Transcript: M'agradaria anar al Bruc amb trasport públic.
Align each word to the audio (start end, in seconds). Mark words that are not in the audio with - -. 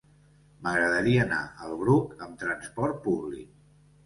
M'agradaria 0.61 1.19
anar 1.25 1.41
al 1.67 1.75
Bruc 1.83 2.17
amb 2.29 2.41
trasport 2.45 2.99
públic. 3.05 3.55